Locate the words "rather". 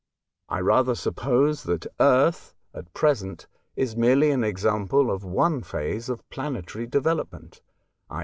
0.61-0.95